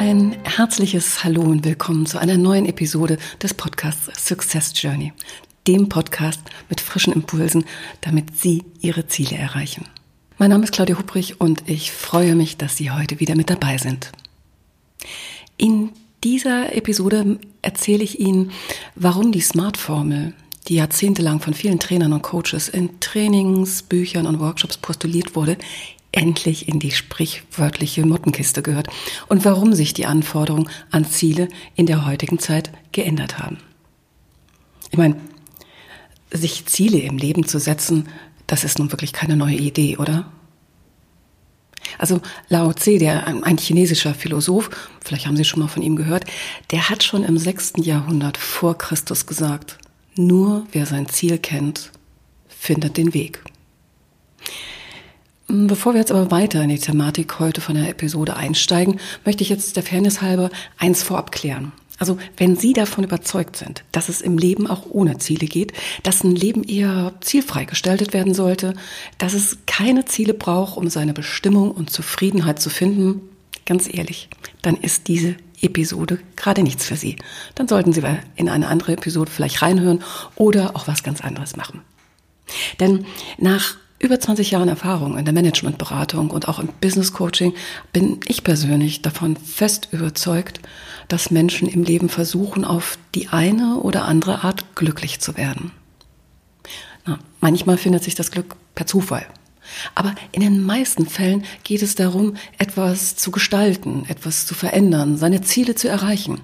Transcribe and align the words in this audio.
Ein 0.00 0.34
herzliches 0.44 1.24
Hallo 1.24 1.42
und 1.42 1.62
willkommen 1.66 2.06
zu 2.06 2.18
einer 2.18 2.38
neuen 2.38 2.64
Episode 2.64 3.18
des 3.42 3.52
Podcasts 3.52 4.10
Success 4.26 4.72
Journey, 4.74 5.12
dem 5.66 5.90
Podcast 5.90 6.40
mit 6.70 6.80
frischen 6.80 7.12
Impulsen, 7.12 7.66
damit 8.00 8.34
Sie 8.34 8.64
Ihre 8.80 9.08
Ziele 9.08 9.36
erreichen. 9.36 9.84
Mein 10.38 10.48
Name 10.48 10.64
ist 10.64 10.72
Claudia 10.72 10.98
Hubrich 10.98 11.38
und 11.38 11.68
ich 11.68 11.92
freue 11.92 12.34
mich, 12.34 12.56
dass 12.56 12.78
Sie 12.78 12.90
heute 12.90 13.20
wieder 13.20 13.36
mit 13.36 13.50
dabei 13.50 13.76
sind. 13.76 14.10
In 15.58 15.90
dieser 16.24 16.74
Episode 16.74 17.38
erzähle 17.60 18.02
ich 18.02 18.20
Ihnen, 18.20 18.52
warum 18.94 19.32
die 19.32 19.42
Smart-Formel, 19.42 20.32
die 20.68 20.76
jahrzehntelang 20.76 21.40
von 21.40 21.52
vielen 21.52 21.78
Trainern 21.78 22.14
und 22.14 22.22
Coaches 22.22 22.70
in 22.70 23.00
Trainings, 23.00 23.82
Büchern 23.82 24.26
und 24.26 24.40
Workshops 24.40 24.78
postuliert 24.78 25.36
wurde, 25.36 25.58
endlich 26.12 26.68
in 26.68 26.78
die 26.78 26.90
sprichwörtliche 26.90 28.04
Mottenkiste 28.04 28.62
gehört 28.62 28.88
und 29.28 29.44
warum 29.44 29.74
sich 29.74 29.94
die 29.94 30.06
Anforderungen 30.06 30.68
an 30.90 31.04
Ziele 31.04 31.48
in 31.76 31.86
der 31.86 32.06
heutigen 32.06 32.38
Zeit 32.38 32.70
geändert 32.92 33.38
haben. 33.38 33.58
Ich 34.90 34.98
meine, 34.98 35.16
sich 36.32 36.66
Ziele 36.66 36.98
im 36.98 37.18
Leben 37.18 37.46
zu 37.46 37.58
setzen, 37.58 38.08
das 38.46 38.64
ist 38.64 38.78
nun 38.78 38.92
wirklich 38.92 39.12
keine 39.12 39.36
neue 39.36 39.56
Idee, 39.56 39.96
oder? 39.96 40.30
Also 41.98 42.20
Lao 42.48 42.72
Tse, 42.72 42.98
der 42.98 43.26
ein 43.26 43.58
chinesischer 43.58 44.14
Philosoph, 44.14 44.70
vielleicht 45.04 45.26
haben 45.26 45.36
Sie 45.36 45.44
schon 45.44 45.60
mal 45.60 45.68
von 45.68 45.82
ihm 45.82 45.96
gehört, 45.96 46.24
der 46.70 46.88
hat 46.88 47.02
schon 47.02 47.24
im 47.24 47.38
sechsten 47.38 47.82
Jahrhundert 47.82 48.36
vor 48.36 48.76
Christus 48.78 49.26
gesagt, 49.26 49.78
nur 50.16 50.66
wer 50.72 50.86
sein 50.86 51.08
Ziel 51.08 51.38
kennt, 51.38 51.92
findet 52.48 52.96
den 52.96 53.14
Weg. 53.14 53.42
Bevor 55.52 55.94
wir 55.94 56.00
jetzt 56.00 56.12
aber 56.12 56.30
weiter 56.30 56.62
in 56.62 56.68
die 56.68 56.78
Thematik 56.78 57.40
heute 57.40 57.60
von 57.60 57.74
der 57.74 57.88
Episode 57.88 58.36
einsteigen, 58.36 59.00
möchte 59.24 59.42
ich 59.42 59.48
jetzt 59.48 59.74
der 59.74 59.82
Fairness 59.82 60.22
halber 60.22 60.48
eins 60.78 61.02
vorab 61.02 61.32
klären. 61.32 61.72
Also 61.98 62.18
wenn 62.36 62.54
Sie 62.54 62.72
davon 62.72 63.02
überzeugt 63.02 63.56
sind, 63.56 63.82
dass 63.90 64.08
es 64.08 64.20
im 64.20 64.38
Leben 64.38 64.68
auch 64.68 64.86
ohne 64.88 65.18
Ziele 65.18 65.48
geht, 65.48 65.72
dass 66.04 66.22
ein 66.22 66.36
Leben 66.36 66.62
eher 66.62 67.14
zielfrei 67.20 67.64
gestaltet 67.64 68.12
werden 68.12 68.32
sollte, 68.32 68.74
dass 69.18 69.34
es 69.34 69.58
keine 69.66 70.04
Ziele 70.04 70.34
braucht, 70.34 70.76
um 70.76 70.88
seine 70.88 71.14
Bestimmung 71.14 71.72
und 71.72 71.90
Zufriedenheit 71.90 72.60
zu 72.60 72.70
finden, 72.70 73.20
ganz 73.66 73.92
ehrlich, 73.92 74.28
dann 74.62 74.76
ist 74.76 75.08
diese 75.08 75.34
Episode 75.60 76.20
gerade 76.36 76.62
nichts 76.62 76.84
für 76.84 76.96
Sie. 76.96 77.16
Dann 77.56 77.66
sollten 77.66 77.92
Sie 77.92 78.02
in 78.36 78.48
eine 78.48 78.68
andere 78.68 78.92
Episode 78.92 79.32
vielleicht 79.32 79.62
reinhören 79.62 80.04
oder 80.36 80.76
auch 80.76 80.86
was 80.86 81.02
ganz 81.02 81.20
anderes 81.20 81.56
machen. 81.56 81.82
Denn 82.78 83.04
nach 83.36 83.76
über 84.00 84.18
20 84.18 84.50
Jahren 84.50 84.68
Erfahrung 84.68 85.18
in 85.18 85.26
der 85.26 85.34
Managementberatung 85.34 86.30
und 86.30 86.48
auch 86.48 86.58
im 86.58 86.68
Business 86.80 87.12
Coaching 87.12 87.54
bin 87.92 88.18
ich 88.26 88.42
persönlich 88.42 89.02
davon 89.02 89.36
fest 89.36 89.88
überzeugt, 89.92 90.60
dass 91.08 91.30
Menschen 91.30 91.68
im 91.68 91.84
Leben 91.84 92.08
versuchen, 92.08 92.64
auf 92.64 92.98
die 93.14 93.28
eine 93.28 93.76
oder 93.76 94.06
andere 94.06 94.42
Art 94.42 94.74
glücklich 94.74 95.20
zu 95.20 95.36
werden. 95.36 95.70
Na, 97.04 97.18
manchmal 97.40 97.76
findet 97.76 98.02
sich 98.02 98.14
das 98.14 98.30
Glück 98.30 98.56
per 98.74 98.86
Zufall. 98.86 99.26
Aber 99.94 100.14
in 100.32 100.40
den 100.40 100.62
meisten 100.62 101.06
Fällen 101.06 101.44
geht 101.62 101.82
es 101.82 101.94
darum, 101.94 102.36
etwas 102.58 103.16
zu 103.16 103.30
gestalten, 103.30 104.06
etwas 104.08 104.46
zu 104.46 104.54
verändern, 104.54 105.18
seine 105.18 105.42
Ziele 105.42 105.74
zu 105.74 105.88
erreichen. 105.88 106.40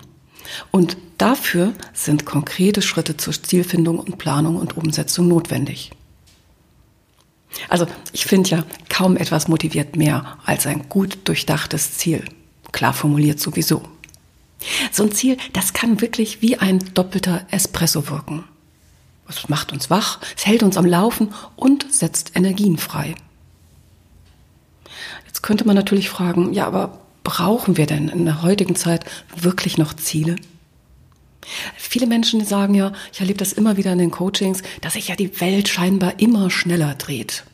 Und 0.70 0.98
dafür 1.16 1.72
sind 1.94 2.26
konkrete 2.26 2.82
Schritte 2.82 3.16
zur 3.16 3.32
Zielfindung 3.32 3.98
und 3.98 4.18
Planung 4.18 4.56
und 4.56 4.76
Umsetzung 4.76 5.26
notwendig. 5.26 5.90
Also 7.68 7.86
ich 8.12 8.24
finde 8.24 8.50
ja, 8.50 8.64
kaum 8.88 9.16
etwas 9.16 9.48
motiviert 9.48 9.96
mehr 9.96 10.38
als 10.44 10.66
ein 10.66 10.88
gut 10.88 11.18
durchdachtes 11.24 11.98
Ziel. 11.98 12.24
Klar 12.72 12.92
formuliert 12.92 13.40
sowieso. 13.40 13.82
So 14.92 15.04
ein 15.04 15.12
Ziel, 15.12 15.36
das 15.52 15.72
kann 15.72 16.00
wirklich 16.00 16.42
wie 16.42 16.56
ein 16.58 16.78
doppelter 16.94 17.46
Espresso 17.50 18.08
wirken. 18.08 18.44
Es 19.28 19.48
macht 19.48 19.72
uns 19.72 19.90
wach, 19.90 20.20
es 20.36 20.46
hält 20.46 20.62
uns 20.62 20.76
am 20.76 20.86
Laufen 20.86 21.32
und 21.56 21.92
setzt 21.92 22.36
Energien 22.36 22.78
frei. 22.78 23.14
Jetzt 25.26 25.42
könnte 25.42 25.66
man 25.66 25.76
natürlich 25.76 26.08
fragen, 26.08 26.52
ja, 26.52 26.66
aber 26.66 27.00
brauchen 27.24 27.76
wir 27.76 27.86
denn 27.86 28.08
in 28.08 28.24
der 28.24 28.42
heutigen 28.42 28.76
Zeit 28.76 29.04
wirklich 29.34 29.78
noch 29.78 29.94
Ziele? 29.94 30.36
Viele 31.76 32.06
Menschen 32.06 32.44
sagen 32.44 32.74
ja, 32.74 32.92
ich 33.12 33.20
erlebe 33.20 33.38
das 33.38 33.52
immer 33.52 33.76
wieder 33.76 33.92
in 33.92 33.98
den 33.98 34.10
Coachings, 34.10 34.62
dass 34.80 34.94
sich 34.94 35.08
ja 35.08 35.16
die 35.16 35.40
Welt 35.40 35.68
scheinbar 35.68 36.18
immer 36.18 36.50
schneller 36.50 36.94
dreht. 36.94 37.44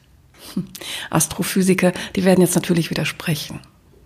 Hm. 0.54 0.66
Astrophysiker, 1.10 1.92
die 2.16 2.24
werden 2.24 2.40
jetzt 2.40 2.54
natürlich 2.54 2.90
widersprechen. 2.90 3.60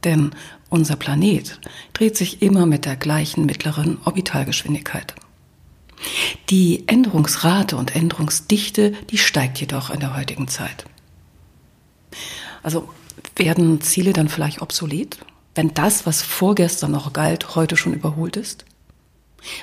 Denn 0.04 0.30
unser 0.69 0.96
Planet 0.96 1.58
dreht 1.92 2.16
sich 2.16 2.42
immer 2.42 2.66
mit 2.66 2.84
der 2.84 2.96
gleichen 2.96 3.46
mittleren 3.46 3.98
Orbitalgeschwindigkeit. 4.04 5.14
Die 6.50 6.84
Änderungsrate 6.86 7.76
und 7.76 7.96
Änderungsdichte, 7.96 8.92
die 9.10 9.19
steigt 9.19 9.58
jedoch 9.58 9.91
in 9.91 10.00
der 10.00 10.16
heutigen 10.16 10.48
Zeit. 10.48 10.84
Also 12.62 12.88
werden 13.34 13.80
Ziele 13.80 14.12
dann 14.12 14.28
vielleicht 14.28 14.60
obsolet, 14.62 15.19
wenn 15.54 15.72
das, 15.72 16.06
was 16.06 16.22
vorgestern 16.22 16.91
noch 16.91 17.12
galt, 17.12 17.54
heute 17.54 17.76
schon 17.76 17.94
überholt 17.94 18.36
ist? 18.36 18.64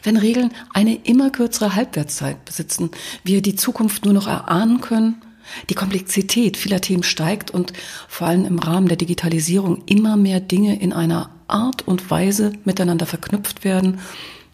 Wenn 0.03 0.17
Regeln 0.17 0.53
eine 0.73 0.95
immer 0.95 1.29
kürzere 1.29 1.75
Halbwertszeit 1.75 2.45
besitzen, 2.45 2.91
wir 3.23 3.41
die 3.41 3.55
Zukunft 3.55 4.05
nur 4.05 4.13
noch 4.13 4.27
erahnen 4.27 4.81
können, 4.81 5.21
die 5.69 5.75
Komplexität 5.75 6.57
vieler 6.57 6.81
Themen 6.81 7.03
steigt 7.03 7.51
und 7.51 7.73
vor 8.07 8.27
allem 8.27 8.45
im 8.45 8.59
Rahmen 8.59 8.87
der 8.87 8.97
Digitalisierung 8.97 9.83
immer 9.85 10.15
mehr 10.15 10.39
Dinge 10.39 10.79
in 10.79 10.93
einer 10.93 11.29
Art 11.47 11.87
und 11.87 12.09
Weise 12.09 12.53
miteinander 12.65 13.05
verknüpft 13.05 13.63
werden, 13.63 13.99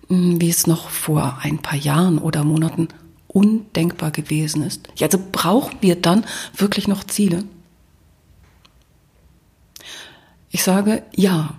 hm, 0.07 0.41
wie 0.41 0.49
es 0.49 0.67
noch 0.67 0.89
vor 0.89 1.39
ein 1.43 1.59
paar 1.59 1.77
Jahren 1.77 2.17
oder 2.17 2.43
Monaten 2.43 2.87
undenkbar 3.27 4.11
gewesen 4.11 4.63
ist. 4.63 4.89
Ja, 4.95 5.07
also 5.07 5.19
brauchen 5.31 5.77
wir 5.81 5.95
dann 5.95 6.25
wirklich 6.55 6.87
noch 6.87 7.03
Ziele? 7.03 7.43
Ich 10.49 10.63
sage 10.63 11.03
ja, 11.15 11.55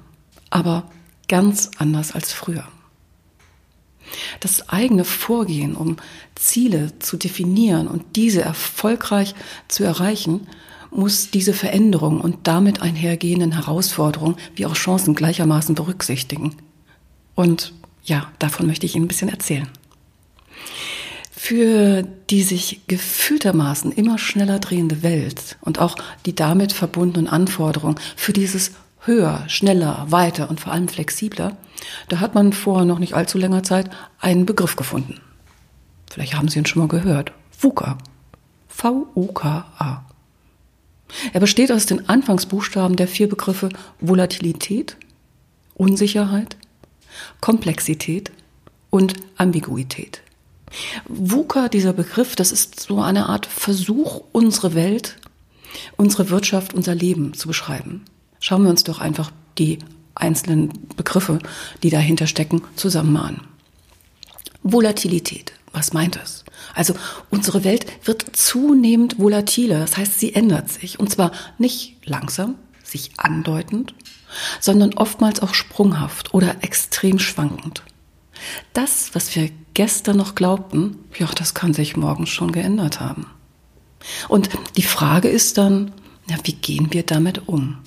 aber 0.50 0.90
ganz 1.28 1.70
anders 1.78 2.12
als 2.12 2.32
früher. 2.32 2.66
Das 4.40 4.68
eigene 4.68 5.04
Vorgehen, 5.04 5.74
um 5.74 5.96
Ziele 6.34 6.98
zu 6.98 7.16
definieren 7.16 7.88
und 7.88 8.16
diese 8.16 8.42
erfolgreich 8.42 9.34
zu 9.68 9.84
erreichen, 9.84 10.46
muss 10.90 11.30
diese 11.30 11.52
Veränderung 11.52 12.20
und 12.20 12.46
damit 12.48 12.82
einhergehenden 12.82 13.52
Herausforderungen 13.52 14.36
wie 14.56 14.66
auch 14.66 14.74
Chancen 14.74 15.14
gleichermaßen 15.14 15.74
berücksichtigen. 15.74 16.56
Und 17.34 17.72
ja, 18.02 18.30
davon 18.38 18.66
möchte 18.66 18.86
ich 18.86 18.96
Ihnen 18.96 19.04
ein 19.04 19.08
bisschen 19.08 19.28
erzählen. 19.28 19.68
Für 21.30 22.02
die 22.28 22.42
sich 22.42 22.82
gefühltermaßen 22.86 23.92
immer 23.92 24.18
schneller 24.18 24.58
drehende 24.58 25.02
Welt 25.02 25.56
und 25.62 25.78
auch 25.78 25.96
die 26.26 26.34
damit 26.34 26.72
verbundenen 26.72 27.28
Anforderungen 27.28 27.98
für 28.16 28.32
dieses 28.32 28.72
höher, 29.00 29.44
schneller, 29.48 30.06
weiter 30.08 30.50
und 30.50 30.60
vor 30.60 30.72
allem 30.72 30.88
flexibler, 30.88 31.56
da 32.08 32.20
hat 32.20 32.34
man 32.34 32.52
vor 32.52 32.84
noch 32.84 32.98
nicht 32.98 33.14
allzu 33.14 33.38
langer 33.38 33.62
Zeit 33.62 33.90
einen 34.20 34.46
Begriff 34.46 34.76
gefunden. 34.76 35.20
Vielleicht 36.10 36.34
haben 36.34 36.48
Sie 36.48 36.58
ihn 36.58 36.66
schon 36.66 36.82
mal 36.82 36.88
gehört. 36.88 37.32
VUCA. 37.58 37.98
V-U-K-A. 38.68 40.04
Er 41.32 41.40
besteht 41.40 41.72
aus 41.72 41.86
den 41.86 42.08
Anfangsbuchstaben 42.08 42.96
der 42.96 43.08
vier 43.08 43.28
Begriffe 43.28 43.68
Volatilität, 44.00 44.96
Unsicherheit, 45.74 46.56
Komplexität 47.40 48.30
und 48.90 49.14
Ambiguität. 49.36 50.22
VUCA, 51.08 51.68
dieser 51.68 51.92
Begriff, 51.92 52.36
das 52.36 52.52
ist 52.52 52.80
so 52.80 53.00
eine 53.00 53.28
Art 53.28 53.46
Versuch, 53.46 54.22
unsere 54.32 54.74
Welt, 54.74 55.16
unsere 55.96 56.30
Wirtschaft, 56.30 56.74
unser 56.74 56.94
Leben 56.94 57.34
zu 57.34 57.48
beschreiben. 57.48 58.04
Schauen 58.40 58.62
wir 58.62 58.70
uns 58.70 58.84
doch 58.84 58.98
einfach 58.98 59.30
die 59.58 59.78
einzelnen 60.14 60.72
Begriffe, 60.96 61.38
die 61.82 61.90
dahinter 61.90 62.26
stecken, 62.26 62.62
zusammen 62.76 63.16
an. 63.16 63.40
Volatilität. 64.62 65.52
Was 65.72 65.92
meint 65.92 66.16
das? 66.16 66.44
Also 66.74 66.94
unsere 67.30 67.64
Welt 67.64 67.86
wird 68.04 68.24
zunehmend 68.36 69.18
volatiler, 69.18 69.78
das 69.78 69.96
heißt, 69.96 70.18
sie 70.18 70.34
ändert 70.34 70.70
sich. 70.70 70.98
Und 70.98 71.10
zwar 71.10 71.32
nicht 71.58 71.96
langsam, 72.04 72.56
sich 72.82 73.12
andeutend, 73.18 73.94
sondern 74.60 74.94
oftmals 74.94 75.40
auch 75.40 75.54
sprunghaft 75.54 76.34
oder 76.34 76.62
extrem 76.62 77.18
schwankend. 77.18 77.82
Das, 78.72 79.14
was 79.14 79.34
wir 79.36 79.50
gestern 79.74 80.16
noch 80.16 80.34
glaubten, 80.34 80.96
ja, 81.18 81.26
das 81.26 81.54
kann 81.54 81.74
sich 81.74 81.96
morgen 81.96 82.26
schon 82.26 82.52
geändert 82.52 83.00
haben. 83.00 83.26
Und 84.28 84.48
die 84.76 84.82
Frage 84.82 85.28
ist 85.28 85.58
dann, 85.58 85.92
ja, 86.28 86.36
wie 86.44 86.54
gehen 86.54 86.88
wir 86.92 87.04
damit 87.04 87.48
um, 87.48 87.78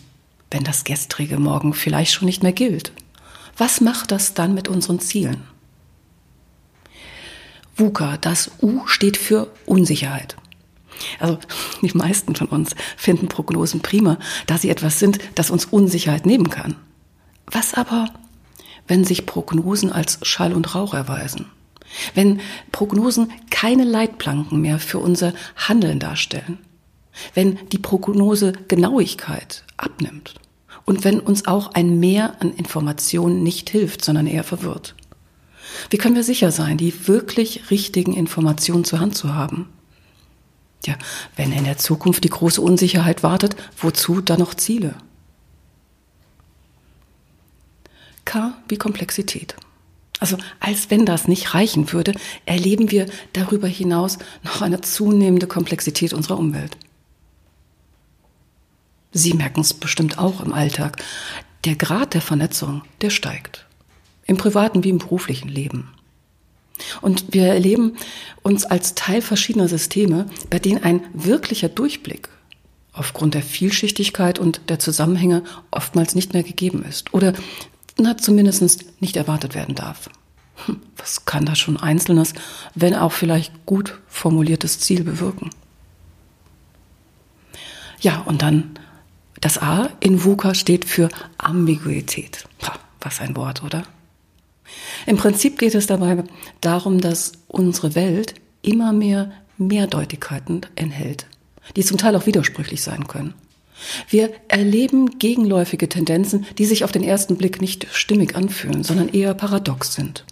wenn 0.53 0.63
das 0.63 0.83
gestrige 0.83 1.39
Morgen 1.39 1.73
vielleicht 1.73 2.13
schon 2.13 2.27
nicht 2.27 2.43
mehr 2.43 2.53
gilt? 2.53 2.91
Was 3.57 3.81
macht 3.81 4.11
das 4.11 4.33
dann 4.33 4.53
mit 4.53 4.67
unseren 4.67 4.99
Zielen? 4.99 5.43
VUCA, 7.75 8.17
das 8.17 8.51
U 8.61 8.85
steht 8.85 9.17
für 9.17 9.51
Unsicherheit. 9.65 10.35
Also 11.19 11.39
die 11.81 11.91
meisten 11.97 12.35
von 12.35 12.47
uns 12.47 12.75
finden 12.97 13.27
Prognosen 13.27 13.81
prima, 13.81 14.19
da 14.45 14.57
sie 14.57 14.69
etwas 14.69 14.99
sind, 14.99 15.19
das 15.35 15.49
uns 15.49 15.65
Unsicherheit 15.65 16.25
nehmen 16.25 16.49
kann. 16.49 16.75
Was 17.47 17.73
aber, 17.73 18.13
wenn 18.87 19.03
sich 19.03 19.25
Prognosen 19.25 19.91
als 19.91 20.19
Schall 20.21 20.53
und 20.53 20.75
Rauch 20.75 20.93
erweisen? 20.93 21.47
Wenn 22.13 22.41
Prognosen 22.71 23.31
keine 23.49 23.83
Leitplanken 23.83 24.61
mehr 24.61 24.79
für 24.79 24.99
unser 24.99 25.33
Handeln 25.55 25.99
darstellen? 25.99 26.59
Wenn 27.33 27.59
die 27.69 27.77
Prognose 27.77 28.53
Genauigkeit 28.67 29.63
abnimmt? 29.77 30.35
Und 30.85 31.03
wenn 31.03 31.19
uns 31.19 31.45
auch 31.45 31.73
ein 31.73 31.99
Mehr 31.99 32.35
an 32.41 32.53
Informationen 32.53 33.43
nicht 33.43 33.69
hilft, 33.69 34.03
sondern 34.03 34.27
eher 34.27 34.43
verwirrt? 34.43 34.95
Wie 35.89 35.97
können 35.97 36.15
wir 36.15 36.23
sicher 36.23 36.51
sein, 36.51 36.77
die 36.77 37.07
wirklich 37.07 37.71
richtigen 37.71 38.13
Informationen 38.13 38.83
zur 38.83 38.99
Hand 38.99 39.15
zu 39.15 39.33
haben? 39.33 39.69
Ja, 40.85 40.95
wenn 41.37 41.53
in 41.53 41.63
der 41.63 41.77
Zukunft 41.77 42.23
die 42.25 42.29
große 42.29 42.61
Unsicherheit 42.61 43.23
wartet, 43.23 43.55
wozu 43.77 44.19
dann 44.19 44.39
noch 44.39 44.53
Ziele? 44.53 44.95
K 48.25 48.53
wie 48.67 48.77
Komplexität. 48.77 49.55
Also 50.19 50.37
als 50.59 50.89
wenn 50.89 51.05
das 51.05 51.27
nicht 51.27 51.53
reichen 51.53 51.91
würde, 51.91 52.13
erleben 52.45 52.91
wir 52.91 53.07
darüber 53.33 53.67
hinaus 53.67 54.19
noch 54.43 54.61
eine 54.61 54.81
zunehmende 54.81 55.47
Komplexität 55.47 56.13
unserer 56.13 56.39
Umwelt. 56.39 56.77
Sie 59.13 59.33
merken 59.33 59.61
es 59.61 59.73
bestimmt 59.73 60.17
auch 60.17 60.41
im 60.41 60.53
Alltag. 60.53 61.01
Der 61.65 61.75
Grad 61.75 62.13
der 62.13 62.21
Vernetzung, 62.21 62.81
der 63.01 63.11
steigt. 63.11 63.65
Im 64.25 64.37
privaten 64.37 64.83
wie 64.83 64.89
im 64.89 64.97
beruflichen 64.97 65.47
Leben. 65.47 65.93
Und 67.01 67.25
wir 67.29 67.45
erleben 67.45 67.95
uns 68.41 68.65
als 68.65 68.95
Teil 68.95 69.21
verschiedener 69.21 69.67
Systeme, 69.67 70.25
bei 70.49 70.59
denen 70.59 70.83
ein 70.83 71.01
wirklicher 71.13 71.69
Durchblick 71.69 72.29
aufgrund 72.91 73.35
der 73.35 73.43
Vielschichtigkeit 73.43 74.39
und 74.39 74.61
der 74.69 74.79
Zusammenhänge 74.79 75.43
oftmals 75.71 76.15
nicht 76.15 76.33
mehr 76.33 76.43
gegeben 76.43 76.83
ist 76.83 77.13
oder 77.13 77.33
na, 77.97 78.17
zumindest 78.17 78.85
nicht 79.01 79.15
erwartet 79.15 79.53
werden 79.53 79.75
darf. 79.75 80.09
Hm, 80.65 80.79
was 80.97 81.25
kann 81.25 81.45
da 81.45 81.55
schon 81.55 81.77
Einzelnes, 81.77 82.33
wenn 82.75 82.95
auch 82.95 83.11
vielleicht 83.11 83.65
gut 83.65 83.99
formuliertes 84.07 84.79
Ziel 84.79 85.03
bewirken? 85.03 85.49
Ja, 87.99 88.19
und 88.21 88.41
dann 88.41 88.77
das 89.43 89.57
A 89.57 89.89
in 89.99 90.23
VUCA 90.23 90.55
steht 90.55 90.85
für 90.85 91.09
Ambiguität. 91.37 92.45
Was 93.01 93.19
ein 93.19 93.35
Wort, 93.35 93.61
oder? 93.61 93.83
Im 95.05 95.17
Prinzip 95.17 95.59
geht 95.59 95.75
es 95.75 95.85
dabei 95.85 96.23
darum, 96.61 97.01
dass 97.01 97.33
unsere 97.49 97.93
Welt 97.93 98.35
immer 98.61 98.93
mehr 98.93 99.33
Mehrdeutigkeiten 99.57 100.61
enthält, 100.75 101.27
die 101.75 101.83
zum 101.83 101.97
Teil 101.97 102.15
auch 102.15 102.25
widersprüchlich 102.25 102.81
sein 102.81 103.05
können. 103.07 103.33
Wir 104.07 104.31
erleben 104.47 105.19
gegenläufige 105.19 105.89
Tendenzen, 105.89 106.45
die 106.57 106.65
sich 106.65 106.85
auf 106.85 106.93
den 106.93 107.03
ersten 107.03 107.35
Blick 107.35 107.59
nicht 107.59 107.87
stimmig 107.91 108.37
anfühlen, 108.37 108.85
sondern 108.85 109.09
eher 109.09 109.33
paradox 109.33 109.93
sind. 109.93 110.23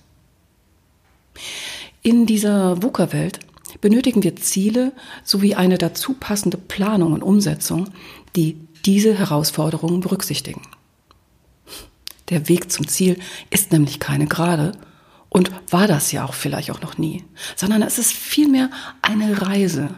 In 2.02 2.26
dieser 2.26 2.82
VUCA-Welt 2.82 3.40
benötigen 3.82 4.24
wir 4.24 4.38
Ziele 4.38 4.94
sowie 5.26 5.56
eine 5.56 5.78
dazu 5.78 6.14
passende 6.14 6.58
Planung 6.58 7.12
und 7.12 7.24
Umsetzung, 7.24 7.90
die 8.38 8.56
diese 8.86 9.18
Herausforderungen 9.18 10.02
berücksichtigen. 10.02 10.62
Der 12.30 12.48
Weg 12.48 12.72
zum 12.72 12.88
Ziel 12.88 13.20
ist 13.50 13.72
nämlich 13.72 14.00
keine 14.00 14.26
gerade 14.26 14.74
und 15.30 15.52
war 15.70 15.88
das 15.88 16.12
ja 16.12 16.26
auch 16.26 16.34
vielleicht 16.34 16.72
auch 16.72 16.82
noch 16.82 16.98
nie, 16.98 17.24
sondern 17.56 17.82
es 17.82 17.98
ist 17.98 18.14
vielmehr 18.14 18.70
eine 19.02 19.42
Reise, 19.42 19.90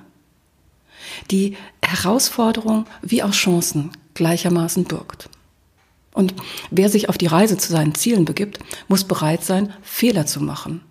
die 1.31 1.57
Herausforderung 1.81 2.85
wie 3.01 3.23
auch 3.23 3.31
Chancen 3.31 3.91
gleichermaßen 4.13 4.85
birgt. 4.85 5.29
Und 6.13 6.33
wer 6.69 6.89
sich 6.89 7.09
auf 7.09 7.17
die 7.17 7.27
Reise 7.27 7.57
zu 7.57 7.71
seinen 7.71 7.95
Zielen 7.95 8.25
begibt, 8.25 8.59
muss 8.87 9.03
bereit 9.03 9.43
sein, 9.43 9.73
Fehler 9.81 10.25
zu 10.25 10.41
machen, 10.41 10.81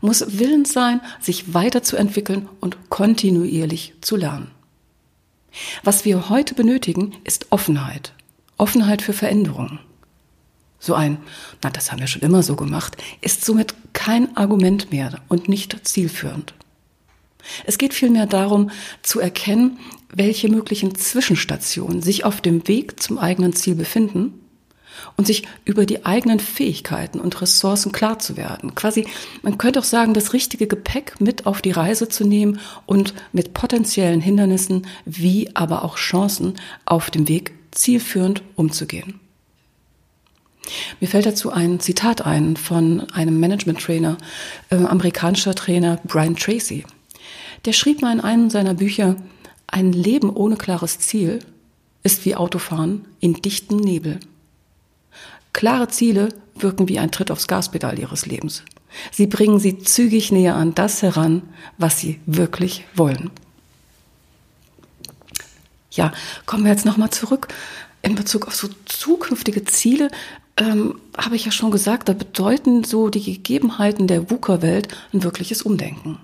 muss 0.00 0.38
willens 0.38 0.72
sein, 0.72 1.00
sich 1.20 1.52
weiterzuentwickeln 1.52 2.48
und 2.60 2.90
kontinuierlich 2.90 3.94
zu 4.00 4.16
lernen. 4.16 4.50
Was 5.82 6.04
wir 6.04 6.28
heute 6.28 6.54
benötigen, 6.54 7.14
ist 7.24 7.46
Offenheit. 7.50 8.12
Offenheit 8.56 9.02
für 9.02 9.12
Veränderungen. 9.12 9.80
So 10.78 10.94
ein, 10.94 11.18
na, 11.62 11.70
das 11.70 11.90
haben 11.90 12.00
wir 12.00 12.06
schon 12.06 12.22
immer 12.22 12.42
so 12.42 12.56
gemacht, 12.56 12.96
ist 13.20 13.44
somit 13.44 13.74
kein 13.92 14.36
Argument 14.36 14.90
mehr 14.90 15.20
und 15.28 15.48
nicht 15.48 15.86
zielführend. 15.86 16.54
Es 17.64 17.78
geht 17.78 17.94
vielmehr 17.94 18.26
darum, 18.26 18.70
zu 19.02 19.20
erkennen, 19.20 19.78
welche 20.12 20.48
möglichen 20.48 20.94
Zwischenstationen 20.94 22.02
sich 22.02 22.24
auf 22.24 22.40
dem 22.40 22.66
Weg 22.68 23.02
zum 23.02 23.18
eigenen 23.18 23.54
Ziel 23.54 23.74
befinden 23.74 24.40
und 25.16 25.26
sich 25.26 25.44
über 25.64 25.86
die 25.86 26.04
eigenen 26.04 26.40
Fähigkeiten 26.40 27.20
und 27.20 27.40
Ressourcen 27.40 27.92
klar 27.92 28.18
zu 28.18 28.36
werden. 28.36 28.74
Quasi, 28.74 29.06
man 29.42 29.58
könnte 29.58 29.80
auch 29.80 29.84
sagen, 29.84 30.14
das 30.14 30.32
richtige 30.32 30.66
Gepäck 30.66 31.20
mit 31.20 31.46
auf 31.46 31.62
die 31.62 31.70
Reise 31.70 32.08
zu 32.08 32.24
nehmen 32.24 32.60
und 32.86 33.14
mit 33.32 33.54
potenziellen 33.54 34.20
Hindernissen 34.20 34.86
wie 35.04 35.54
aber 35.54 35.84
auch 35.84 35.96
Chancen 35.96 36.54
auf 36.84 37.10
dem 37.10 37.28
Weg 37.28 37.52
zielführend 37.70 38.42
umzugehen. 38.56 39.20
Mir 41.00 41.08
fällt 41.08 41.26
dazu 41.26 41.50
ein 41.50 41.80
Zitat 41.80 42.24
ein 42.26 42.56
von 42.56 43.08
einem 43.10 43.40
Management-Trainer, 43.40 44.18
äh, 44.70 44.76
amerikanischer 44.76 45.54
Trainer 45.54 45.98
Brian 46.04 46.36
Tracy. 46.36 46.84
Der 47.64 47.72
schrieb 47.72 48.02
mal 48.02 48.12
in 48.12 48.20
einem 48.20 48.50
seiner 48.50 48.74
Bücher, 48.74 49.16
ein 49.66 49.92
Leben 49.92 50.30
ohne 50.30 50.56
klares 50.56 50.98
Ziel 50.98 51.40
ist 52.02 52.24
wie 52.24 52.34
Autofahren 52.34 53.04
in 53.20 53.34
dichtem 53.34 53.78
Nebel. 53.78 54.20
Klare 55.52 55.88
Ziele 55.88 56.30
wirken 56.54 56.88
wie 56.88 56.98
ein 56.98 57.10
Tritt 57.10 57.30
aufs 57.30 57.48
Gaspedal 57.48 57.98
ihres 57.98 58.26
Lebens. 58.26 58.62
Sie 59.12 59.26
bringen 59.26 59.60
sie 59.60 59.78
zügig 59.78 60.32
näher 60.32 60.56
an 60.56 60.74
das 60.74 61.02
heran, 61.02 61.42
was 61.78 61.98
sie 61.98 62.20
wirklich 62.26 62.84
wollen. 62.94 63.30
Ja, 65.90 66.12
kommen 66.46 66.64
wir 66.64 66.72
jetzt 66.72 66.86
nochmal 66.86 67.10
zurück 67.10 67.48
in 68.02 68.14
Bezug 68.14 68.46
auf 68.46 68.54
so 68.54 68.68
zukünftige 68.86 69.64
Ziele 69.64 70.10
ähm, 70.60 71.00
habe 71.16 71.36
ich 71.36 71.46
ja 71.46 71.52
schon 71.52 71.70
gesagt, 71.70 72.08
da 72.08 72.12
bedeuten 72.12 72.84
so 72.84 73.08
die 73.08 73.22
Gegebenheiten 73.22 74.06
der 74.06 74.30
VUCA-Welt 74.30 74.88
ein 75.12 75.22
wirkliches 75.22 75.62
Umdenken. 75.62 76.18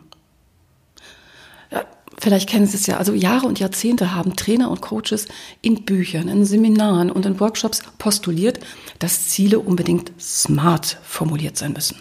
Ja, 1.70 1.84
vielleicht 2.18 2.48
kennen 2.48 2.66
Sie 2.66 2.76
es 2.76 2.86
ja, 2.86 2.96
also 2.96 3.12
Jahre 3.12 3.46
und 3.46 3.58
Jahrzehnte 3.58 4.14
haben 4.14 4.36
Trainer 4.36 4.70
und 4.70 4.80
Coaches 4.80 5.26
in 5.62 5.84
Büchern, 5.84 6.28
in 6.28 6.44
Seminaren 6.44 7.10
und 7.10 7.26
in 7.26 7.38
Workshops 7.40 7.82
postuliert, 7.98 8.60
dass 8.98 9.28
Ziele 9.28 9.58
unbedingt 9.58 10.12
smart 10.20 10.98
formuliert 11.02 11.56
sein 11.56 11.72
müssen, 11.72 11.98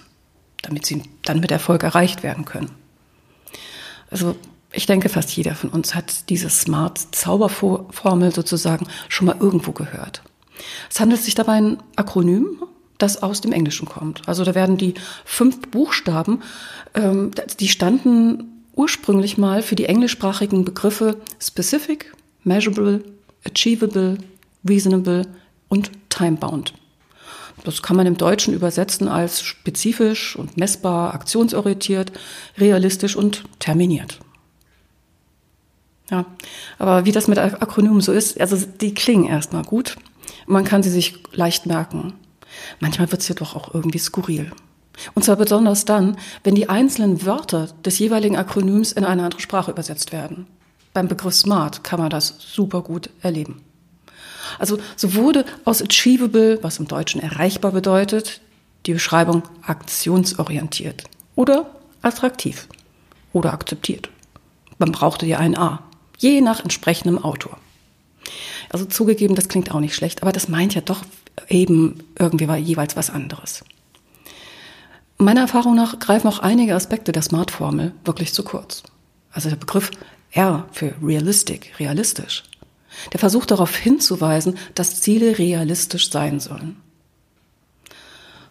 damit 0.62 0.86
sie 0.86 1.04
dann 1.24 1.40
mit 1.40 1.52
Erfolg 1.52 1.84
erreicht 1.84 2.24
werden 2.24 2.46
können. 2.46 2.72
Also 4.10 4.36
ich 4.72 4.86
denke, 4.86 5.10
fast 5.10 5.36
jeder 5.36 5.56
von 5.56 5.70
uns 5.70 5.96
hat 5.96 6.30
diese 6.30 6.50
Smart-Zauberformel 6.50 8.34
sozusagen 8.34 8.88
schon 9.10 9.28
mal 9.28 9.38
irgendwo 9.40 9.72
gehört. 9.72 10.22
Es 10.90 11.00
handelt 11.00 11.22
sich 11.22 11.36
dabei 11.36 11.54
ein 11.54 11.78
Akronym, 11.96 12.64
das 12.98 13.22
aus 13.24 13.42
dem 13.42 13.52
Englischen 13.52 13.88
kommt. 13.88 14.28
Also 14.28 14.44
da 14.44 14.56
werden 14.56 14.78
die 14.78 14.94
fünf 15.26 15.70
Buchstaben, 15.70 16.42
ähm, 16.94 17.32
die 17.60 17.68
standen 17.68 18.55
ursprünglich 18.76 19.38
mal 19.38 19.62
für 19.62 19.76
die 19.76 19.86
englischsprachigen 19.86 20.66
Begriffe 20.66 21.18
specific, 21.40 22.14
measurable, 22.44 23.04
achievable, 23.46 24.18
reasonable 24.68 25.28
und 25.68 25.92
time-bound. 26.10 26.74
Das 27.64 27.82
kann 27.82 27.96
man 27.96 28.06
im 28.06 28.18
Deutschen 28.18 28.54
übersetzen 28.54 29.08
als 29.08 29.42
spezifisch 29.42 30.36
und 30.36 30.58
messbar, 30.58 31.14
aktionsorientiert, 31.14 32.12
realistisch 32.58 33.16
und 33.16 33.44
terminiert. 33.60 34.20
Ja, 36.12 36.26
aber 36.78 37.06
wie 37.06 37.12
das 37.12 37.28
mit 37.28 37.40
Akronymen 37.40 38.02
so 38.02 38.12
ist, 38.12 38.40
also 38.40 38.58
die 38.58 38.94
klingen 38.94 39.26
erstmal 39.26 39.64
gut, 39.64 39.96
man 40.46 40.64
kann 40.64 40.84
sie 40.84 40.92
sich 40.92 41.24
leicht 41.32 41.66
merken. 41.66 42.14
Manchmal 42.80 43.12
wird 43.12 43.22
es 43.22 43.28
jedoch 43.28 43.56
auch 43.56 43.74
irgendwie 43.74 43.98
skurril. 43.98 44.52
Und 45.14 45.24
zwar 45.24 45.36
besonders 45.36 45.86
dann, 45.86 46.18
wenn 46.44 46.56
die 46.56 46.70
einzelnen 46.70 47.26
Wörter 47.26 47.70
des 47.84 48.00
jeweiligen 48.00 48.38
Akronyms 48.38 48.92
in 48.92 49.04
eine 49.04 49.24
andere 49.24 49.42
Sprache 49.42 49.72
übersetzt 49.72 50.12
werden. 50.12 50.48
Beim 50.94 51.08
Begriff 51.08 51.34
Smart 51.34 51.84
kann 51.84 52.00
man 52.00 52.10
das 52.10 52.36
super 52.40 52.82
gut 52.82 53.10
erleben. 53.22 53.62
Also 54.60 54.78
so 54.96 55.16
wurde 55.16 55.46
aus 55.66 55.82
achievable, 55.82 56.60
was 56.62 56.80
im 56.80 56.88
Deutschen 56.88 57.22
erreichbar 57.22 57.72
bedeutet, 57.72 58.42
die 58.86 58.94
Beschreibung 58.94 59.44
aktionsorientiert 59.64 61.04
oder 61.36 61.70
attraktiv 62.02 62.68
oder 63.34 63.52
akzeptiert. 63.52 64.10
Man 64.78 64.92
brauchte 64.92 65.26
ja 65.26 65.40
ein 65.40 65.58
A, 65.58 65.84
je 66.18 66.42
nach 66.42 66.62
entsprechendem 66.62 67.24
Autor. 67.24 67.58
Also 68.70 68.86
zugegeben, 68.86 69.36
das 69.36 69.50
klingt 69.50 69.72
auch 69.72 69.80
nicht 69.80 69.96
schlecht, 69.96 70.22
aber 70.22 70.32
das 70.32 70.48
meint 70.48 70.76
ja 70.76 70.82
doch 70.82 71.04
eben 71.50 72.04
irgendwie 72.18 72.46
jeweils 72.56 72.96
was 72.96 73.10
anderes. 73.10 73.64
Meiner 75.18 75.42
Erfahrung 75.42 75.76
nach 75.76 76.00
greifen 76.00 76.28
auch 76.28 76.40
einige 76.40 76.76
Aspekte 76.76 77.12
der 77.12 77.22
Smart-Formel 77.22 77.94
wirklich 78.04 78.34
zu 78.34 78.44
kurz. 78.44 78.84
Also 79.32 79.50
der 79.50 79.56
Begriff 79.56 79.92
R 80.32 80.68
für 80.72 80.94
realistic, 81.02 81.74
realistisch, 81.80 82.44
der 83.14 83.20
versucht 83.20 83.52
darauf 83.52 83.76
hinzuweisen, 83.76 84.58
dass 84.74 85.02
Ziele 85.02 85.38
realistisch 85.38 86.10
sein 86.10 86.40
sollen. 86.40 86.78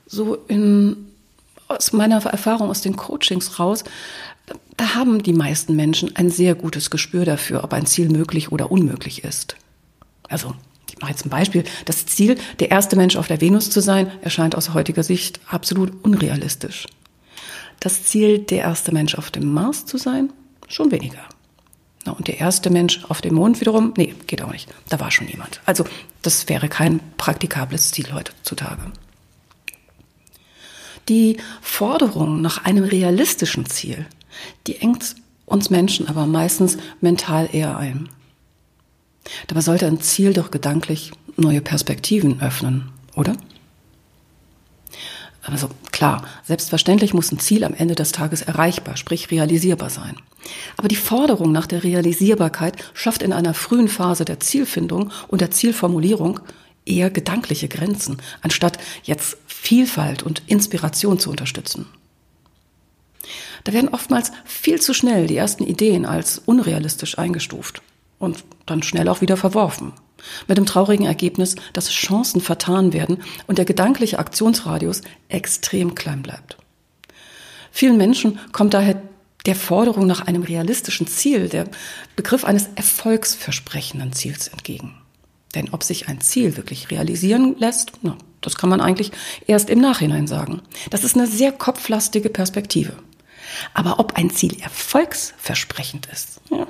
So 0.07 0.37
in, 0.49 1.13
aus 1.69 1.93
meiner 1.93 2.25
Erfahrung 2.25 2.71
aus 2.71 2.81
den 2.81 2.97
Coachings 2.97 3.59
raus, 3.59 3.85
da 4.77 4.95
haben 4.95 5.23
die 5.23 5.33
meisten 5.33 5.77
Menschen 5.77 6.17
ein 6.17 6.31
sehr 6.31 6.55
gutes 6.55 6.91
Gespür 6.91 7.25
dafür, 7.25 7.65
ob 7.65 7.73
ein 7.73 7.87
Ziel 7.87 8.09
möglich 8.09 8.53
oder 8.53 8.71
unmöglich 8.71 9.25
ist. 9.25 9.57
Also, 10.29 10.55
ich 10.95 11.01
mache 11.01 11.11
jetzt 11.11 11.27
ein 11.27 11.31
Beispiel. 11.31 11.65
Das 11.87 12.07
Ziel, 12.07 12.39
der 12.61 12.71
erste 12.71 12.95
Mensch 12.95 13.17
auf 13.17 13.27
der 13.27 13.41
Venus 13.41 13.71
zu 13.71 13.81
sein, 13.81 14.11
erscheint 14.23 14.55
aus 14.55 14.75
heutiger 14.75 15.03
Sicht 15.03 15.41
absolut 15.49 15.93
unrealistisch. 16.05 16.87
Das 17.81 18.05
Ziel, 18.05 18.39
der 18.39 18.59
erste 18.59 18.93
Mensch 18.93 19.17
auf 19.17 19.31
dem 19.31 19.53
Mars 19.53 19.87
zu 19.87 19.99
sein, 19.99 20.33
schon 20.69 20.93
weniger. 20.93 21.23
Na, 22.05 22.13
und 22.13 22.29
der 22.29 22.39
erste 22.39 22.71
Mensch 22.71 23.05
auf 23.09 23.21
dem 23.21 23.35
Mond 23.35 23.61
wiederum, 23.61 23.93
nee, 23.97 24.15
geht 24.27 24.43
auch 24.43 24.53
nicht. 24.53 24.69
Da 24.89 25.01
war 25.01 25.11
schon 25.11 25.27
jemand. 25.27 25.61
Also 25.67 25.85
das 26.23 26.49
wäre 26.49 26.69
kein 26.69 27.01
praktikables 27.17 27.91
Ziel 27.91 28.13
heutzutage. 28.13 28.93
Die 31.09 31.39
Forderung 31.61 32.41
nach 32.41 32.65
einem 32.65 32.85
realistischen 32.85 33.67
Ziel, 33.67 34.07
die 34.67 34.77
engt 34.77 35.17
uns 35.45 35.71
Menschen 35.71 36.09
aber 36.09 36.27
meistens 36.27 36.79
mental 37.01 37.49
eher 37.53 37.77
ein. 37.77 38.09
Dabei 39.47 39.61
sollte 39.61 39.87
ein 39.87 40.01
Ziel 40.01 40.33
doch 40.33 40.51
gedanklich 40.51 41.13
neue 41.37 41.61
Perspektiven 41.61 42.41
öffnen, 42.41 42.91
oder? 43.15 43.37
Also 45.43 45.69
klar, 45.93 46.25
selbstverständlich 46.45 47.13
muss 47.13 47.31
ein 47.31 47.39
Ziel 47.39 47.65
am 47.65 47.75
Ende 47.75 47.95
des 47.95 48.13
Tages 48.13 48.41
erreichbar, 48.43 48.97
sprich 48.97 49.31
realisierbar 49.31 49.91
sein. 49.91 50.17
Aber 50.77 50.89
die 50.89 50.97
Forderung 50.97 51.53
nach 51.53 51.67
der 51.67 51.85
Realisierbarkeit 51.85 52.77
schafft 52.95 53.23
in 53.23 53.33
einer 53.33 53.53
frühen 53.53 53.89
Phase 53.89 54.25
der 54.25 54.41
Zielfindung 54.41 55.11
und 55.29 55.41
der 55.41 55.51
Zielformulierung 55.51 56.41
eher 56.87 57.11
gedankliche 57.11 57.69
Grenzen, 57.69 58.19
anstatt 58.41 58.79
jetzt 59.03 59.37
Vielfalt 59.47 60.23
und 60.23 60.43
Inspiration 60.47 61.19
zu 61.19 61.31
unterstützen. 61.31 61.87
Da 63.65 63.73
werden 63.73 63.89
oftmals 63.89 64.33
viel 64.45 64.81
zu 64.81 64.93
schnell 64.93 65.27
die 65.27 65.37
ersten 65.37 65.65
Ideen 65.65 66.05
als 66.05 66.39
unrealistisch 66.45 67.19
eingestuft 67.19 67.83
und 68.19 68.45
dann 68.67 68.83
schnell 68.83 69.09
auch 69.09 69.21
wieder 69.21 69.37
verworfen. 69.37 69.93
Mit 70.49 70.57
dem 70.57 70.67
traurigen 70.67 71.07
Ergebnis, 71.07 71.57
dass 71.73 71.91
Chancen 71.91 72.41
vertan 72.41 72.93
werden 72.93 73.23
und 73.47 73.59
der 73.59 73.65
gedankliche 73.65 74.19
Aktionsradius 74.19 75.03
extrem 75.29 75.95
klein 75.95 76.23
bleibt. 76.23 76.57
Vielen 77.71 77.97
Menschen 77.97 78.39
kommt 78.53 78.73
daher 78.73 79.03
der 79.47 79.57
Forderung 79.57 80.07
nach 80.07 80.27
einem 80.27 80.43
realistischen 80.43 81.07
Ziel, 81.07 81.49
der 81.49 81.67
Begriff 82.17 82.45
eines 82.45 82.69
erfolgsversprechenden 82.77 84.13
Ziels 84.13 84.49
entgegen. 84.49 84.95
Denn 85.55 85.71
ob 85.71 85.83
sich 85.83 86.09
ein 86.09 86.21
Ziel 86.21 86.57
wirklich 86.57 86.91
realisieren 86.91 87.57
lässt, 87.59 87.93
na, 88.03 88.17
das 88.41 88.57
kann 88.57 88.71
man 88.71 88.81
eigentlich 88.81 89.13
erst 89.47 89.71
im 89.71 89.81
Nachhinein 89.81 90.27
sagen. 90.27 90.63
Das 90.91 91.05
ist 91.05 91.17
eine 91.17 91.27
sehr 91.27 91.53
kopflastige 91.53 92.29
Perspektive. 92.29 92.95
Aber 93.73 94.01
ob 94.01 94.15
ein 94.15 94.31
Ziel 94.31 94.61
erfolgsversprechend 94.61 96.07
ist, 96.07 96.41
ja, 96.51 96.67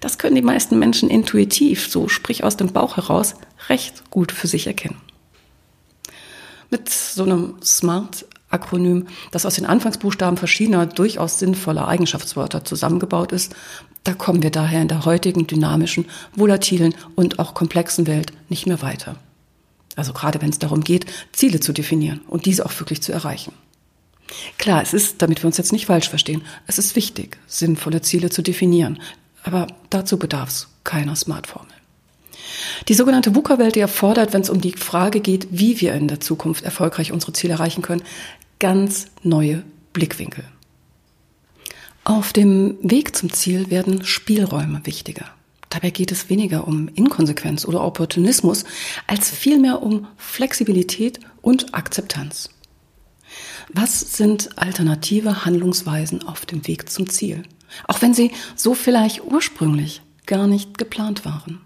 das 0.00 0.18
können 0.18 0.34
die 0.34 0.42
meisten 0.42 0.78
Menschen 0.78 1.10
intuitiv, 1.10 1.88
so 1.88 2.08
sprich 2.08 2.42
aus 2.42 2.56
dem 2.56 2.72
Bauch 2.72 2.96
heraus, 2.96 3.34
recht 3.68 4.10
gut 4.10 4.32
für 4.32 4.46
sich 4.46 4.66
erkennen. 4.66 5.00
Mit 6.70 6.88
so 6.88 7.24
einem 7.24 7.56
SMART-Akronym, 7.62 9.06
das 9.30 9.44
aus 9.44 9.54
den 9.54 9.66
Anfangsbuchstaben 9.66 10.36
verschiedener 10.36 10.86
durchaus 10.86 11.38
sinnvoller 11.38 11.88
Eigenschaftswörter 11.88 12.64
zusammengebaut 12.64 13.32
ist, 13.32 13.54
da 14.04 14.14
kommen 14.14 14.42
wir 14.42 14.50
daher 14.50 14.80
in 14.80 14.88
der 14.88 15.04
heutigen 15.04 15.46
dynamischen, 15.46 16.06
volatilen 16.34 16.94
und 17.16 17.38
auch 17.38 17.54
komplexen 17.54 18.06
Welt 18.06 18.32
nicht 18.48 18.66
mehr 18.66 18.80
weiter. 18.82 19.16
Also 19.96 20.12
gerade 20.12 20.40
wenn 20.40 20.50
es 20.50 20.58
darum 20.58 20.82
geht, 20.82 21.06
Ziele 21.32 21.60
zu 21.60 21.72
definieren 21.72 22.22
und 22.28 22.46
diese 22.46 22.64
auch 22.64 22.78
wirklich 22.80 23.02
zu 23.02 23.12
erreichen. 23.12 23.52
Klar, 24.58 24.82
es 24.82 24.94
ist, 24.94 25.20
damit 25.22 25.42
wir 25.42 25.46
uns 25.46 25.56
jetzt 25.56 25.72
nicht 25.72 25.86
falsch 25.86 26.08
verstehen, 26.08 26.42
es 26.66 26.78
ist 26.78 26.94
wichtig, 26.94 27.38
sinnvolle 27.46 28.00
Ziele 28.00 28.30
zu 28.30 28.42
definieren, 28.42 29.00
aber 29.42 29.66
dazu 29.90 30.18
bedarf 30.18 30.48
es 30.48 30.68
keiner 30.84 31.16
Smartformel. 31.16 31.72
Die 32.88 32.94
sogenannte 32.94 33.34
VUCA-Welt, 33.34 33.76
erfordert, 33.76 34.32
wenn 34.32 34.42
es 34.42 34.50
um 34.50 34.60
die 34.60 34.72
Frage 34.72 35.20
geht, 35.20 35.48
wie 35.50 35.80
wir 35.80 35.94
in 35.94 36.08
der 36.08 36.20
Zukunft 36.20 36.64
erfolgreich 36.64 37.12
unsere 37.12 37.32
Ziele 37.32 37.54
erreichen 37.54 37.82
können, 37.82 38.02
ganz 38.58 39.06
neue 39.22 39.62
Blickwinkel. 39.92 40.44
Auf 42.04 42.32
dem 42.32 42.78
Weg 42.82 43.14
zum 43.14 43.32
Ziel 43.32 43.70
werden 43.70 44.04
Spielräume 44.04 44.80
wichtiger. 44.84 45.26
Dabei 45.68 45.90
geht 45.90 46.10
es 46.10 46.28
weniger 46.28 46.66
um 46.66 46.88
Inkonsequenz 46.88 47.64
oder 47.64 47.84
Opportunismus, 47.84 48.64
als 49.06 49.30
vielmehr 49.30 49.82
um 49.82 50.06
Flexibilität 50.16 51.20
und 51.42 51.74
Akzeptanz. 51.74 52.50
Was 53.72 54.16
sind 54.16 54.58
alternative 54.58 55.44
Handlungsweisen 55.44 56.26
auf 56.26 56.44
dem 56.44 56.66
Weg 56.66 56.90
zum 56.90 57.08
Ziel? 57.08 57.44
Auch 57.86 58.02
wenn 58.02 58.14
sie 58.14 58.32
so 58.56 58.74
vielleicht 58.74 59.24
ursprünglich 59.24 60.02
gar 60.26 60.46
nicht 60.46 60.78
geplant 60.78 61.24
waren. 61.24 61.60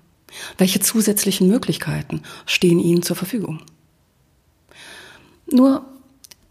Welche 0.59 0.81
zusätzlichen 0.81 1.49
Möglichkeiten 1.49 2.23
stehen 2.47 2.81
ihnen 2.81 3.03
zur 3.03 3.17
Verfügung? 3.17 3.63
Nur 5.51 5.85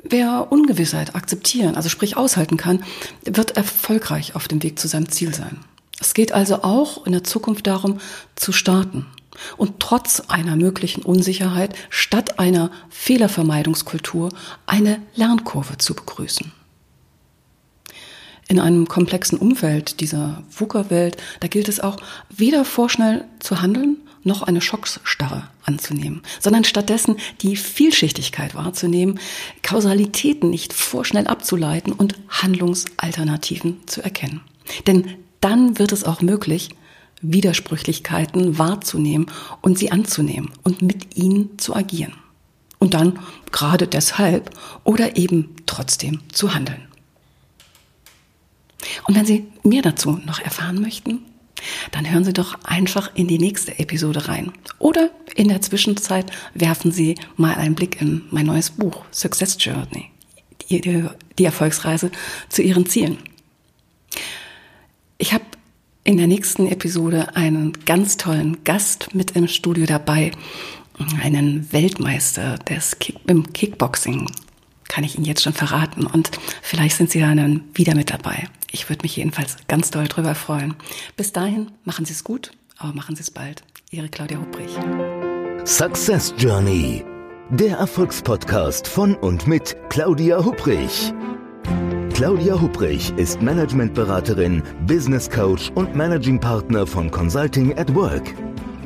wer 0.04 0.52
Ungewissheit 0.52 1.16
akzeptieren, 1.16 1.76
also 1.76 1.90
sprich 1.90 2.16
aushalten 2.16 2.58
kann, 2.58 2.84
wird 3.24 3.58
erfolgreich 3.58 4.36
auf 4.36 4.48
dem 4.48 4.64
Weg 4.64 4.80
zu 4.80 4.88
seinem 4.88 5.10
Ziel 5.10 5.34
sein. 5.34 5.60
Es 6.00 6.14
geht 6.14 6.32
also 6.32 6.64
auch 6.64 7.06
in 7.06 7.12
der 7.12 7.24
Zukunft 7.24 7.68
darum, 7.68 8.00
zu 8.36 8.52
starten 8.52 9.06
und 9.58 9.80
trotz 9.80 10.22
einer 10.28 10.56
möglichen 10.56 11.02
Unsicherheit 11.02 11.76
statt 11.90 12.40
einer 12.40 12.72
Fehlervermeidungskultur 12.90 14.30
eine 14.66 15.02
Lernkurve 15.16 15.78
zu 15.78 15.96
begrüßen. 15.96 16.52
In 18.48 18.60
einem 18.60 18.88
komplexen 18.88 19.38
Umfeld 19.38 20.00
dieser 20.00 20.44
VUCA-Welt, 20.50 21.18
da 21.40 21.48
gilt 21.48 21.70
es 21.70 21.80
auch, 21.80 21.98
weder 22.30 22.66
vorschnell 22.66 23.26
zu 23.40 23.62
handeln, 23.62 23.98
noch 24.24 24.42
eine 24.42 24.62
Schocksstarre 24.62 25.50
anzunehmen, 25.64 26.22
sondern 26.40 26.64
stattdessen 26.64 27.18
die 27.42 27.56
Vielschichtigkeit 27.56 28.56
wahrzunehmen, 28.56 29.20
Kausalitäten 29.62 30.50
nicht 30.50 30.74
vorschnell 30.74 31.28
abzuleiten 31.28 31.94
und 31.94 32.16
Handlungsalternativen 32.30 33.86
zu 33.86 34.02
erkennen. 34.02 34.42
Denn 34.88 35.16
dann 35.42 35.78
wird 35.78 35.92
es 35.92 36.06
auch 36.06 36.22
möglich, 36.22 36.70
Widersprüchlichkeiten 37.22 38.58
wahrzunehmen 38.58 39.28
und 39.62 39.78
sie 39.78 39.92
anzunehmen 39.92 40.52
und 40.64 40.82
mit 40.82 41.18
ihnen 41.18 41.58
zu 41.58 41.76
agieren. 41.76 42.14
Und 42.80 42.94
dann 42.94 43.20
gerade 43.52 43.88
deshalb 43.88 44.52
oder 44.84 45.16
eben 45.16 45.56
trotzdem 45.66 46.20
zu 46.32 46.54
handeln. 46.54 46.88
Und 49.08 49.16
wenn 49.16 49.26
Sie 49.26 49.48
mehr 49.64 49.82
dazu 49.82 50.20
noch 50.26 50.40
erfahren 50.40 50.82
möchten, 50.82 51.20
dann 51.92 52.10
hören 52.10 52.26
Sie 52.26 52.34
doch 52.34 52.58
einfach 52.64 53.12
in 53.16 53.28
die 53.28 53.40
nächste 53.40 53.80
Episode 53.80 54.28
rein. 54.28 54.52
Oder 54.80 55.10
in 55.36 55.48
der 55.48 55.62
Zwischenzeit 55.62 56.32
werfen 56.54 56.92
Sie 56.92 57.16
mal 57.38 57.56
einen 57.56 57.76
Blick 57.76 58.02
in 58.02 58.24
mein 58.32 58.46
neues 58.46 58.72
Buch 58.72 59.06
Success 59.12 59.58
Journey, 59.60 60.10
die, 60.70 61.46
Erfolgsreise 61.46 62.12
zu 62.50 62.62
Ihren 62.62 62.86
Zielen. 62.86 63.18
Ich 65.18 65.34
habe 65.34 65.46
in 66.04 66.18
der 66.18 66.28
nächsten 66.28 66.68
Episode 66.68 67.36
einen 67.36 67.74
ganz 67.86 68.18
tollen 68.18 68.64
Gast 68.64 69.16
mit 69.16 69.32
im 69.32 69.48
Studio 69.48 69.86
dabei, 69.86 70.32
einen 71.22 71.72
Weltmeister 71.72 72.58
des 72.58 73.00
Kick 73.00 73.16
im 73.28 73.54
Kickboxing, 73.54 74.30
kann 74.94 75.04
ich 75.04 75.16
Ihnen 75.16 75.26
jetzt 75.26 75.42
schon 75.42 75.54
verraten. 75.54 76.06
Und 76.06 76.30
vielleicht 76.62 76.98
sind 76.98 77.10
Sie 77.10 77.20
dann 77.20 77.64
wieder 77.74 77.96
mit 77.96 78.12
dabei. 78.12 78.48
Ich 78.72 78.90
würde 78.90 79.02
mich 79.02 79.16
jedenfalls 79.16 79.58
ganz 79.68 79.90
doll 79.90 80.08
drüber 80.08 80.36
freuen. 80.36 80.76
Bis 81.18 81.32
dahin, 81.32 81.72
machen 81.84 82.06
Sie 82.06 82.14
es 82.14 82.24
gut, 82.24 82.52
aber 82.78 82.94
machen 82.94 83.16
Sie 83.16 83.24
es 83.24 83.32
bald. 83.32 83.64
Ihre 83.90 84.08
Claudia 84.08 84.38
Hubrich. 84.38 84.72
Success 85.66 86.34
Journey. 86.38 87.04
Der 87.50 87.78
Erfolgspodcast 87.78 88.88
von 88.88 89.16
und 89.16 89.48
mit 89.48 89.76
Claudia 89.90 90.44
Hubrich. 90.46 91.12
Claudia 92.14 92.62
Hubrich 92.62 93.12
ist 93.18 93.42
Managementberaterin, 93.42 94.62
Business 94.86 95.28
Coach 95.28 95.72
und 95.74 95.96
Managing 95.96 96.40
Partner 96.40 96.86
von 96.86 97.10
Consulting 97.10 97.76
at 97.80 97.94
Work. 97.96 98.36